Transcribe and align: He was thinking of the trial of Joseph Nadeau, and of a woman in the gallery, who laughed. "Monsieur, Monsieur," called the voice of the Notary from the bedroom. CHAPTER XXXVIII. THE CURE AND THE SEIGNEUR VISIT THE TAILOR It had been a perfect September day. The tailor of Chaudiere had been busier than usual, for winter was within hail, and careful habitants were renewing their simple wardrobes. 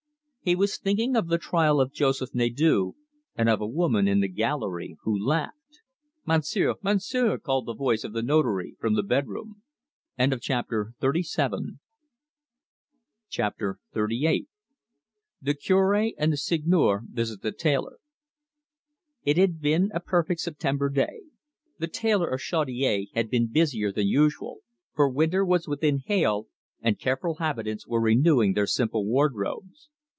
He 0.43 0.55
was 0.55 0.79
thinking 0.79 1.15
of 1.15 1.27
the 1.27 1.37
trial 1.37 1.79
of 1.79 1.93
Joseph 1.93 2.33
Nadeau, 2.33 2.95
and 3.35 3.47
of 3.47 3.61
a 3.61 3.67
woman 3.67 4.07
in 4.07 4.21
the 4.21 4.27
gallery, 4.27 4.97
who 5.03 5.15
laughed. 5.15 5.81
"Monsieur, 6.25 6.73
Monsieur," 6.81 7.37
called 7.37 7.67
the 7.67 7.75
voice 7.75 8.03
of 8.03 8.11
the 8.11 8.23
Notary 8.23 8.75
from 8.79 8.95
the 8.95 9.03
bedroom. 9.03 9.61
CHAPTER 10.17 10.95
XXXVIII. 10.99 11.77
THE 15.43 15.53
CURE 15.53 15.93
AND 16.17 16.33
THE 16.33 16.37
SEIGNEUR 16.37 17.03
VISIT 17.07 17.43
THE 17.43 17.51
TAILOR 17.51 17.99
It 19.23 19.37
had 19.37 19.61
been 19.61 19.91
a 19.93 19.99
perfect 19.99 20.41
September 20.41 20.89
day. 20.89 21.19
The 21.77 21.87
tailor 21.87 22.29
of 22.31 22.41
Chaudiere 22.41 23.09
had 23.13 23.29
been 23.29 23.45
busier 23.45 23.91
than 23.91 24.07
usual, 24.07 24.61
for 24.95 25.07
winter 25.07 25.45
was 25.45 25.67
within 25.67 25.99
hail, 25.99 26.47
and 26.81 26.97
careful 26.99 27.35
habitants 27.35 27.87
were 27.87 28.01
renewing 28.01 28.53
their 28.53 28.65
simple 28.65 29.05
wardrobes. 29.05 29.89